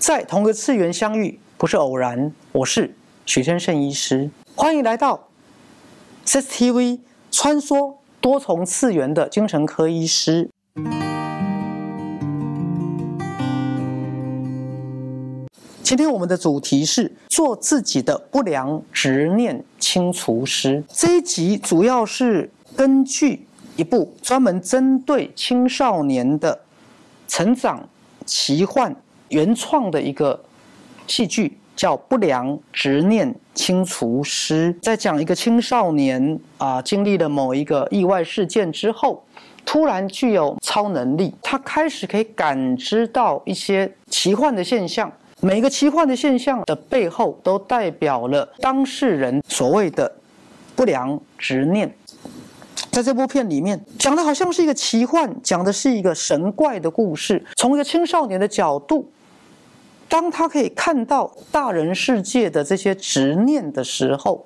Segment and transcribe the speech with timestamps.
[0.00, 2.32] 在同个次元相遇不是偶然。
[2.52, 5.28] 我是许天胜医师，欢迎来到
[6.24, 10.48] CCTV 穿梭多重次元的精神科医师。
[15.82, 20.82] 今天我们的主题是做自己的不良执念清除师。
[20.88, 23.46] 这一集主要是根据
[23.76, 26.58] 一部专门针对青少年的
[27.28, 27.86] 成长
[28.24, 28.96] 奇幻。
[29.30, 30.38] 原创的一个
[31.06, 39.24] 戏剧叫《不良执念清除师》，在讲一个青少年啊，经历了某一个意外事件之后，
[39.64, 45.10] 突然具有超能力，他开始可以感知到一些奇幻的现象。
[45.40, 50.12] 每一个奇幻的现象的背后，都代表了当事人所谓的
[50.76, 51.90] 不良执念。
[52.90, 59.08] 在这部片里面，讲的好像是一个奇幻，讲的是一个神怪的故事，从一个青少年的角度。
[60.10, 64.44] 当他可以看到大人世界的这些执念的时候，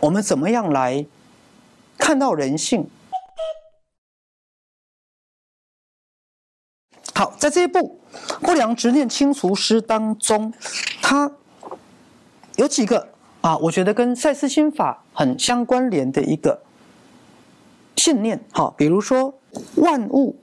[0.00, 1.06] 我们怎么样来
[1.96, 2.90] 看到人性？
[7.14, 8.00] 好，在这一部
[8.40, 10.52] 《不良执念清除师》当中，
[11.00, 11.30] 他
[12.56, 13.08] 有几个
[13.40, 16.60] 啊，我觉得跟赛斯心法很相关联的一个
[17.96, 18.44] 信念。
[18.50, 19.38] 好，比如说
[19.76, 20.36] 万物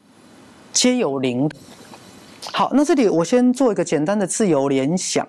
[0.71, 1.49] 皆有灵。
[2.53, 5.25] 好，那这里我先做一个简单的自由联想，《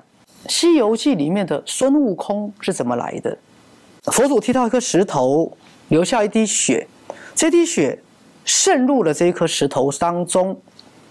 [0.48, 3.36] 西游记》里面的孙悟空是怎么来的？
[4.12, 5.50] 佛祖踢到一颗石头，
[5.88, 6.86] 留下一滴血，
[7.34, 7.98] 这滴血
[8.44, 10.56] 渗入了这一颗石头当中，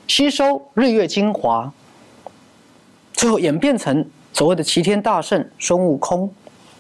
[0.07, 1.69] 吸收日月精华，
[3.13, 6.31] 最后演变成所谓的齐天大圣孙悟空。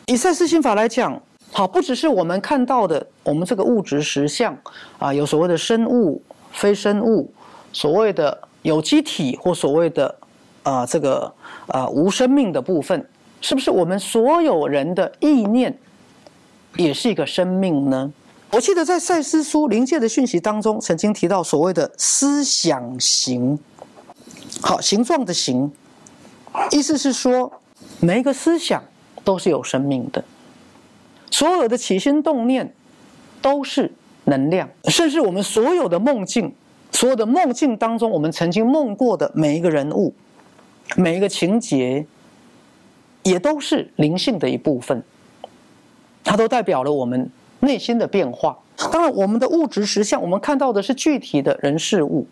[0.05, 4.57] 以赛斯心法来讲，好，不只是我们看到的我们这个物质实相
[4.99, 7.29] 啊，有所谓的生物、非生物，
[7.73, 8.47] 所谓的。
[8.65, 10.15] 有机体或所谓的，
[10.63, 11.31] 啊，这个
[11.67, 13.07] 啊无生命的部分，
[13.39, 15.77] 是不是我们所有人的意念
[16.75, 18.11] 也是一个生命呢？
[18.49, 23.59] 我记得在赛斯书灵界的讯息当中，曾经提到所谓的思想形，
[24.61, 25.71] 好形状的形，
[26.71, 27.51] 意思是说
[27.99, 28.83] 每一个思想
[29.23, 30.23] 都是有生命的，
[31.29, 32.73] 所有的起心动念
[33.43, 33.93] 都是
[34.23, 36.51] 能量，甚至我们所有的梦境。
[36.95, 40.13] 所有的梦境当中，我们曾经梦过的每一个人物、
[40.95, 42.05] 每一个情节，
[43.23, 45.03] 也都是灵性的一部分。
[46.23, 47.29] 它都代表了我们
[47.59, 48.57] 内心的变化。
[48.93, 52.25] 当然，我们的物质实相，我们看到的是具体的人事物。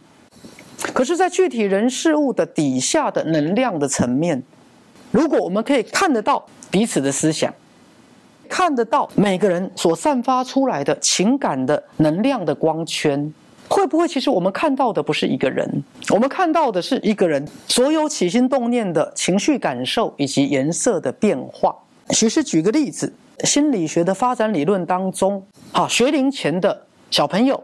[0.93, 4.41] 可是，在具体人事物的底下的能量的层面，
[5.11, 7.53] 如果我们可以看得到彼此的思想，
[8.47, 13.33] 看得到每个人所散发出来的情感的能量的光圈。
[13.73, 21.75] 会不会其实我们看到的不是一个人，我们看到的是一个人所有起心动念的情绪感受以及颜色的变化。
[22.09, 23.11] 其实举个例子，
[23.43, 27.63] 心理学的发展理论当中，好学龄前的小朋友，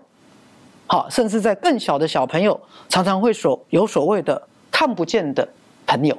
[0.87, 5.47] 好甚至在更小的小朋友，常常会所有所谓的看不见的
[5.85, 6.17] 朋友。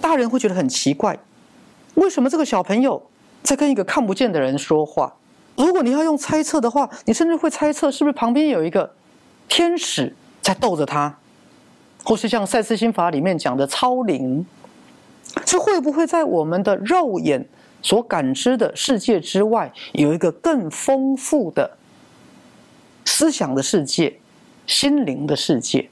[0.00, 1.16] 大人会觉得很奇怪，
[1.94, 3.00] 为什么这个小朋友
[3.44, 5.14] 在跟一个看不见的人说话？
[5.56, 8.90] 如果你要用猜测的话，你甚至会猜测是不是旁边有一个
[9.48, 11.16] 天使在逗着他，
[12.02, 14.44] 或是像赛斯心法里面讲的超灵，
[15.44, 17.46] 这会不会在我们的肉眼
[17.82, 21.76] 所感知的世界之外，有一个更丰富的
[23.04, 24.18] 思想的世界、
[24.66, 25.88] 心灵的世界？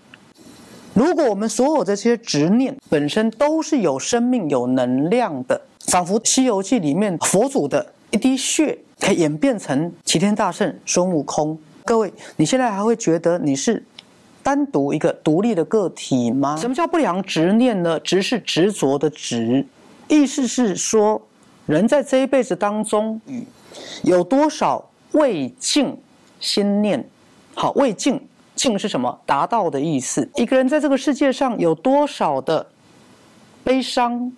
[0.95, 8.79] 如果我们所有的这些执念本身都是有生命、有能量的，仿佛《西游记》里面佛祖的一滴血。
[9.01, 11.59] 可以演变成齐天大圣孙悟空。
[11.85, 13.85] 各位，你现在还会觉得你是
[14.45, 16.57] 单独一个独立的个体吗？
[16.57, 17.99] 什么叫不良执念呢？
[17.99, 19.67] 执是执着的执，
[20.07, 21.21] 意思是说，
[21.67, 23.21] 人在这一辈子当中，
[24.05, 25.97] 有多少未尽
[26.39, 27.05] 心念？
[27.55, 28.21] 好，未尽，
[28.55, 29.21] 尽是什么？
[29.27, 30.31] 达到的意思。
[30.37, 32.65] 一个人在这个世界上有多少的
[33.65, 34.31] 悲伤、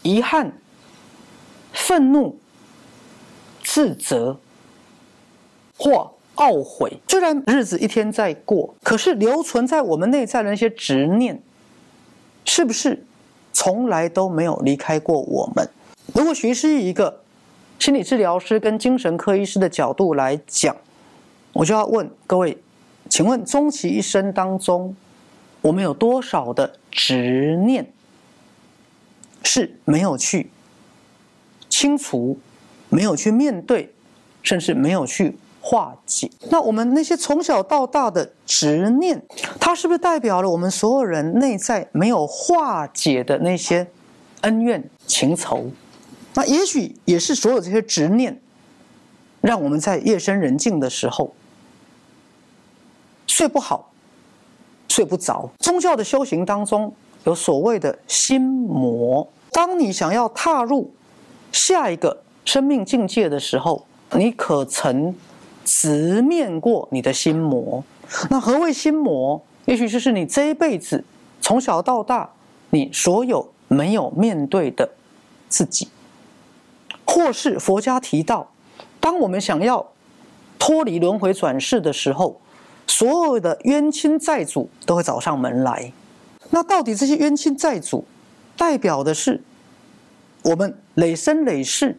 [0.00, 0.50] 遗憾、
[1.74, 2.34] 愤怒？
[3.74, 4.38] 自责
[5.76, 11.42] 或懊悔，虽然日子一天在过，可是留存在我们内在的那些执念，
[12.44, 13.04] 是不是
[13.52, 15.68] 从来都没有离开过我们？
[16.14, 17.22] 如果徐师以一个
[17.80, 20.76] 心理治疗师跟精神科医师的角度来讲，
[21.52, 22.56] 我就要问各位：
[23.08, 24.94] 请问终其一生当中，
[25.62, 27.90] 我们有多少的执念
[29.42, 30.52] 是没有去
[31.68, 32.38] 清除？
[32.94, 33.92] 没有去面对，
[34.44, 36.30] 甚至没有去化解。
[36.48, 39.20] 那我们那些从小到大的执念，
[39.58, 43.88] 它是不是代表了我们所有人内在没有化解的那些
[44.42, 45.72] 恩怨情仇？
[46.34, 48.40] 那也许也是所有这些执念，
[49.40, 51.34] 让我们在夜深人静的时候
[53.26, 53.90] 睡不好、
[54.86, 55.50] 睡不着。
[55.58, 56.94] 宗教的修行当中
[57.24, 60.92] 有所谓的心魔，当你想要踏入
[61.50, 65.14] 下一个生命境界的时候，你可曾
[65.64, 67.82] 直面过你的心魔？
[68.30, 69.42] 那何谓心魔？
[69.64, 71.02] 也许就是你这一辈子
[71.40, 72.30] 从小到大，
[72.70, 74.90] 你所有没有面对的
[75.48, 75.88] 自己。
[77.06, 78.50] 或是佛家提到，
[79.00, 79.86] 当我们想要
[80.58, 82.40] 脱离轮回转世的时候，
[82.86, 85.92] 所有的冤亲债主都会找上门来。
[86.50, 88.04] 那到底这些冤亲债主
[88.56, 89.42] 代表的是
[90.42, 91.98] 我们累生累世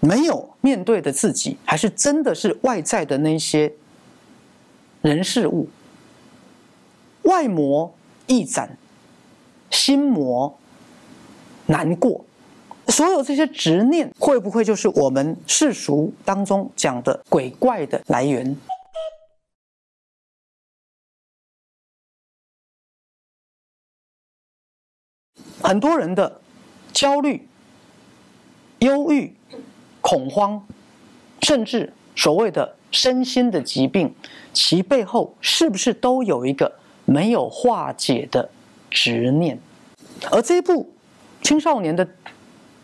[0.00, 3.72] 没有面对的自己，还是真的是外在的那些
[5.02, 5.68] 人事物？
[7.22, 7.92] 外魔
[8.26, 8.78] 易斩，
[9.70, 10.58] 心魔
[11.66, 12.24] 难过。
[12.88, 18.56] 所有这些执念，会不会就是我们世俗当中讲的鬼怪的来源？
[25.60, 26.40] 很多人的
[26.92, 27.46] 焦虑、
[28.78, 29.34] 忧郁、
[30.08, 30.64] 恐慌，
[31.42, 34.14] 甚至所谓的身心的疾病，
[34.54, 36.72] 其背后是不是都有一个
[37.04, 38.48] 没有化解的
[38.88, 39.58] 执念？
[40.30, 40.90] 而这一部
[41.42, 42.08] 青少年的。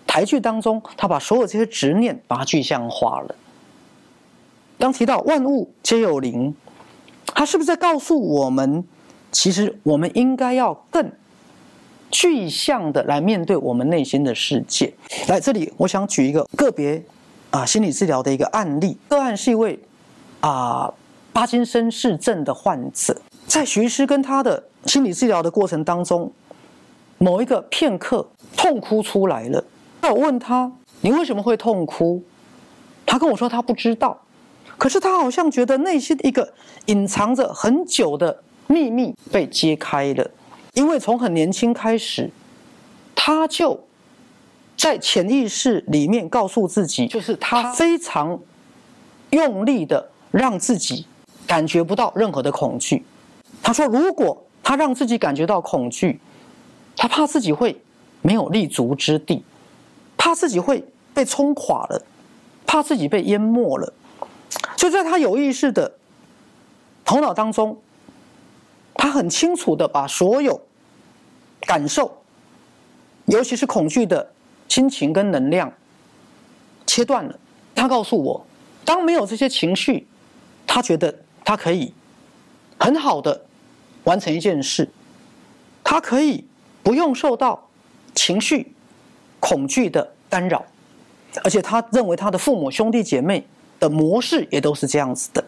[0.06, 3.34] 台剧当中，他把所有这些执念把它具象化了。
[4.78, 6.54] 刚提到万物皆有灵，
[7.26, 8.84] 他是不是在告诉我们，
[9.32, 11.10] 其实我们应该要更
[12.14, 14.94] 具象的来面对我们内心的世界？
[15.26, 17.02] 来这里，我想举一个个别
[17.50, 18.96] 啊心理治疗的一个案例。
[19.08, 19.76] 个案是一位
[20.40, 20.94] 啊
[21.32, 26.30] 巴金森氏症的患者，在徐师跟他的心理治疗的过程当中，
[27.18, 28.24] 某一个片刻
[28.56, 29.64] 痛哭出来了。
[30.00, 30.70] 那我问他
[31.02, 32.22] ：“你为什么会痛哭？”
[33.04, 34.16] 他跟我说他不知道，
[34.78, 36.48] 可是他好像觉得内心一个
[36.86, 40.30] 隐藏着很久的秘密被揭开了。
[40.74, 42.30] 因为从很年轻开始，
[43.14, 43.82] 他就
[44.76, 48.38] 在潜意识里面告诉自己，就是他非常
[49.30, 51.06] 用力的让自己
[51.46, 53.04] 感觉不到任何的恐惧。
[53.62, 56.20] 他说：“如果他让自己感觉到恐惧，
[56.96, 57.80] 他怕自己会
[58.20, 59.42] 没有立足之地。”
[60.16, 60.82] 怕自己会
[61.12, 62.02] 被冲垮了，
[62.64, 63.92] 怕自己被淹没了，
[64.74, 65.92] 就在他有意识的
[67.04, 67.76] 头脑当中，
[69.04, 70.58] 他很清楚的把所有
[71.60, 72.22] 感受，
[73.26, 74.32] 尤其是恐惧的
[74.66, 75.70] 心情跟能量
[76.86, 77.38] 切断了。
[77.74, 78.46] 他告诉我，
[78.82, 80.06] 当没有这些情绪，
[80.66, 81.14] 他觉得
[81.44, 81.92] 他可以
[82.78, 83.44] 很好的
[84.04, 84.88] 完成一件事，
[85.82, 86.42] 他可以
[86.82, 87.68] 不用受到
[88.14, 88.72] 情绪
[89.38, 90.14] 恐惧的。
[90.30, 90.64] 干扰，
[91.44, 93.46] 而且他认为他的父母兄弟姐妹
[93.78, 95.44] 的模式也都是这样子的，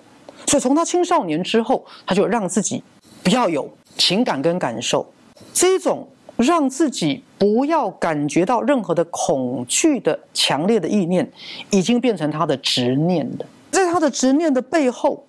[0.46, 2.84] 所以从他青少年之后，他就让自己
[3.26, 3.68] 不要有
[3.98, 5.04] 情感跟感受，
[5.52, 6.06] 这种
[6.36, 11.28] 让自己不要感觉到任何的恐惧的强烈的意念，
[11.70, 13.44] 已经变成他的执念了。
[13.72, 15.24] 在他的执念的背后，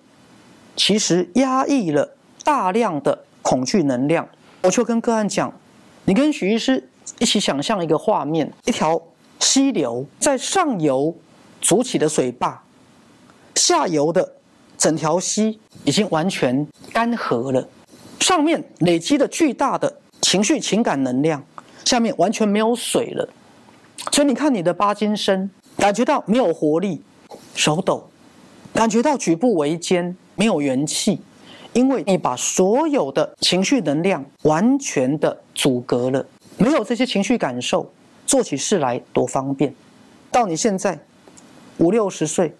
[0.76, 2.08] 其实压抑了
[2.44, 4.28] 大量的恐惧能量。
[4.62, 5.52] 我就跟个案讲，
[6.04, 6.88] 你跟许医师
[7.18, 9.02] 一起想象一个画面，一条。
[9.40, 11.14] 溪流在上游
[11.60, 12.60] 筑起的水坝，
[13.54, 14.34] 下游的
[14.76, 17.68] 整条溪已经完全干涸了。
[18.20, 21.42] 上面累积的巨大的情绪、情感能量，
[21.84, 23.28] 下面完全没有水了。
[24.12, 27.02] 所以你看，你的巴金森感觉到没有活力，
[27.54, 28.08] 手抖，
[28.72, 31.20] 感觉到举步维艰，没有元气，
[31.72, 36.24] 因为你把所有的情绪能量完全的阻隔了，
[36.56, 37.90] 没有这些情绪感受。
[38.26, 39.74] 做起事来多方便，
[40.30, 40.98] 到你现在
[41.78, 42.54] 五六十岁，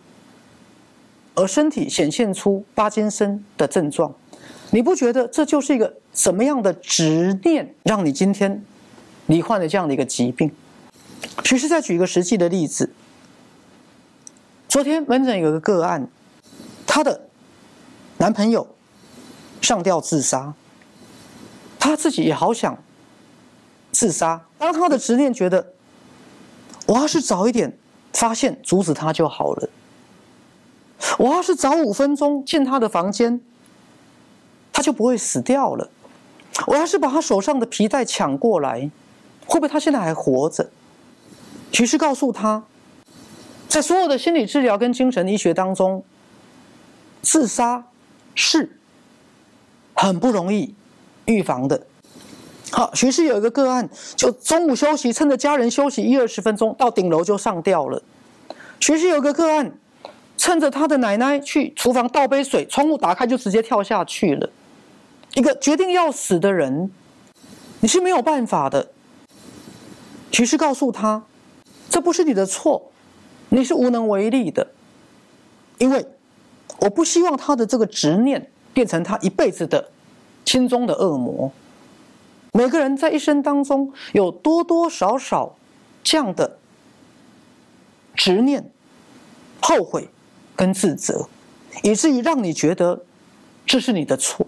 [1.35, 4.15] 而身体显现出巴金森的症状，
[4.71, 8.65] 你不觉得这就是一个什么样的执念，让你今天
[9.27, 10.51] 罹患了这样的一个疾病？
[11.45, 12.93] 其实再举一个实际的例子，
[14.69, 16.09] 昨天门诊有个个案，
[16.87, 17.29] 她的
[18.19, 18.67] 男朋友
[19.61, 20.55] 上吊自杀，
[21.79, 22.79] 她自己也好想。
[23.91, 24.45] 自杀。
[24.59, 25.73] 当他的执念觉得，
[26.87, 27.77] 我要是早一点
[28.13, 29.69] 发现阻止他就好了。
[31.19, 33.41] 我要是早五分钟进他的房间，
[34.79, 35.91] 他就不会死掉了。
[36.69, 38.89] 我要是把他手上的皮带抢过来，
[39.45, 40.71] 会不会他现在还活着？
[41.73, 42.63] 其实告诉他，
[43.67, 46.05] 在所有的心理治疗跟精神医学当中，
[47.23, 47.87] 自杀
[48.37, 48.79] 是
[49.95, 50.73] 很不容易
[51.25, 51.85] 预防的。
[52.71, 58.01] 好，徐氏有一个个案，就中午休息，趁着家人休息一二十分钟，到顶楼就上吊了。
[58.79, 59.73] 徐氏有个个案，
[60.37, 64.49] 趁着他的奶奶去厨房倒杯水，窗户打开就直接跳下去了。
[65.35, 66.91] 一个决定要死的人，
[67.81, 68.91] 你是没有办法的。
[70.31, 71.25] 其实告诉他，
[71.89, 72.91] 这不是你的错，
[73.49, 74.69] 你是无能为力的，
[75.79, 76.07] 因为
[76.81, 79.91] 我不希望他的这个执念变成他一辈子的
[80.45, 81.51] 心中的恶魔。
[82.53, 85.57] 每个人在一生当中有多多少少
[86.03, 86.59] 这样的
[88.15, 88.71] 执念、
[89.61, 90.09] 后悔
[90.57, 91.29] 跟自责，
[91.83, 93.05] 以至于让你觉得
[93.67, 94.47] 这是你的错。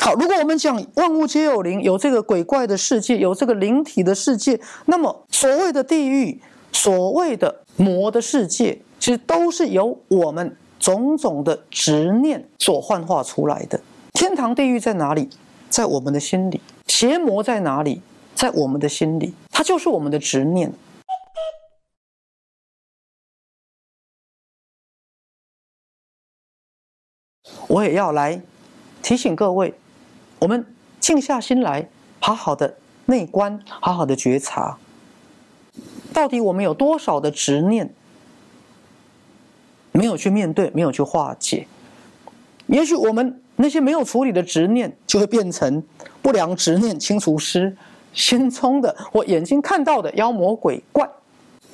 [0.00, 6.40] 好，如果我们讲万物皆有灵，有这个鬼怪的世界，有这个灵体的世界，那么所谓的地狱、
[6.72, 13.80] 所谓的魔的世界，其实都是由我们种种的执念所幻化出来的。
[14.12, 15.28] 天堂、地狱在哪里？
[15.68, 16.60] 在我们的心里。
[16.86, 18.02] 邪魔在哪里？
[18.34, 20.72] 在我们的心里，它就是我们的执念。
[27.68, 28.40] 我也要来
[29.02, 29.74] 提醒各位，
[30.38, 30.64] 我们
[30.98, 31.88] 静下心来，
[32.18, 32.76] 好好的
[33.06, 34.78] 内观，好好的觉察，
[36.12, 37.92] 到底我们有多少的执念
[39.92, 41.66] 没有去面对，没有去化解？
[42.66, 43.40] 也许我们。
[43.62, 45.82] 那些没有处理的执念，就会变成
[46.22, 47.76] 不良执念清除师
[48.14, 51.06] 心中的或眼睛看到的妖魔鬼怪。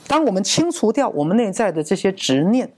[0.09, 2.69] 当我们清除掉我们内在的这些执念，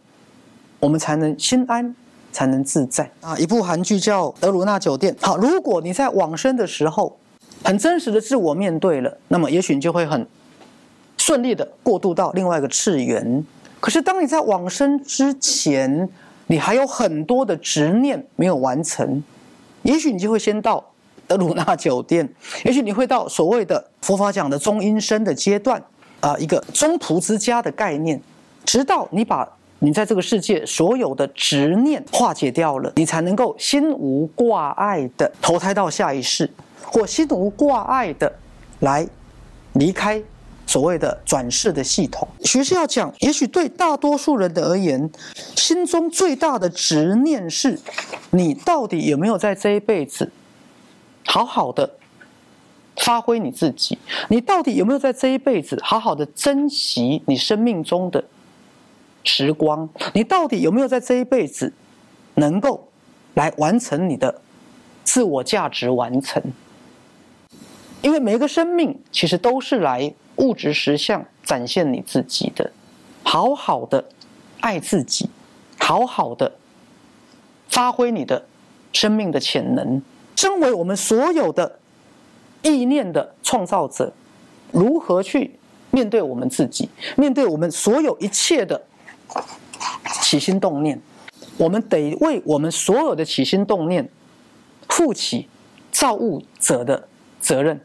[0.78, 1.96] 我们才能心安，
[2.38, 3.36] 才能自在啊！
[3.36, 5.12] 一部韩剧叫《德鲁纳酒店》。
[5.26, 7.18] 好，如果你在往生的时候，
[7.64, 10.24] 很真实的自我面对了，那么也许你就会很
[11.16, 13.44] 顺利的过渡到另外一个次元。
[13.80, 16.08] 可是当你在往生之前，
[16.46, 19.20] 你还有很多的执念没有完成，
[19.82, 20.92] 也许你就会先到
[21.26, 22.32] 德鲁纳酒店，
[22.64, 25.82] 也许你会到所谓的佛法讲的中阴身的阶段，
[26.20, 28.22] 啊，一个中途之家的概念，
[28.64, 36.50] 直到你把你在这个世界所有的执念化解掉了，你才能够心无挂碍的投胎到下一世，
[36.82, 38.32] 或心无挂碍的
[38.80, 39.06] 来
[39.74, 40.22] 离开。
[40.66, 45.10] 所谓的转世的系统，学士要讲，也许对大多数人的而言，
[45.56, 47.80] 心中最大的执念是：
[48.32, 50.30] 你到底有没有在这一辈子
[51.24, 51.88] 好好的
[52.98, 53.96] 发挥你自己？
[54.28, 58.22] 你到底有没有在这一辈子好好的珍惜你生命中的
[59.28, 59.88] 时光？
[60.14, 61.72] 你到底有没有在这一辈子
[62.36, 62.88] 能够
[63.34, 64.40] 来完成你的
[65.04, 66.42] 自我价值完成？
[68.00, 70.14] 因为每一个生命其实都是来。
[70.38, 72.70] 物质实相展现你自己的，
[73.24, 74.04] 好好的
[74.60, 75.28] 爱自己，
[75.80, 76.52] 好好的
[77.68, 78.46] 发挥你的
[78.92, 80.00] 生命的潜能。
[80.36, 81.80] 身为我们所有的
[82.62, 84.12] 意念的创造者，
[84.70, 85.58] 如何去
[85.90, 88.80] 面对我们自己，面对我们所有一切的
[90.22, 91.00] 起心动念？
[91.56, 94.08] 我们得为我们所有的起心动念
[94.88, 95.48] 负起
[95.90, 97.08] 造物者的
[97.40, 97.80] 责任。